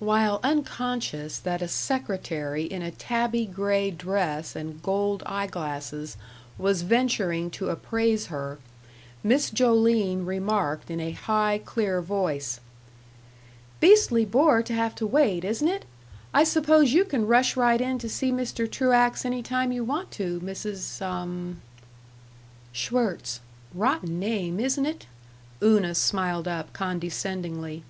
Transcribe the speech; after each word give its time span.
While 0.00 0.38
unconscious 0.42 1.38
that 1.38 1.62
a 1.62 1.66
secretary 1.68 2.64
in 2.64 2.82
a 2.82 2.90
tabby 2.90 3.46
gray 3.46 3.90
dress 3.90 4.54
and 4.54 4.82
gold 4.82 5.22
eye 5.24 5.46
glasses 5.46 6.18
was 6.58 6.82
venturing 6.82 7.48
to 7.52 7.70
appraise 7.70 8.26
her, 8.26 8.58
Miss 9.24 9.50
Joline 9.50 10.26
remarked, 10.26 10.90
in 10.90 11.00
a 11.00 11.12
high, 11.12 11.58
clear 11.64 12.02
voice: 12.02 12.60
"Beastly 13.80 14.26
bore 14.26 14.62
to 14.62 14.74
have 14.74 14.94
to 14.96 15.06
wait, 15.06 15.42
isn't 15.42 15.66
it! 15.68 15.86
I 16.34 16.44
suppose 16.44 16.92
you 16.92 17.06
can 17.06 17.26
rush 17.26 17.56
right 17.56 17.80
in 17.80 17.98
to 18.00 18.10
see 18.10 18.30
Mr. 18.30 18.70
Truax 18.70 19.24
any 19.24 19.42
time 19.42 19.72
you 19.72 19.84
want 19.84 20.10
to, 20.10 20.38
Mrs. 20.40 21.00
Ummmmm." 21.00 21.60
"Schwirtz. 22.74 23.40
Rotten 23.72 24.18
name, 24.18 24.60
isn't 24.60 24.84
it?" 24.84 25.06
Una 25.62 25.94
smiled 25.94 26.46
up 26.46 26.74
condescendingly. 26.74 27.84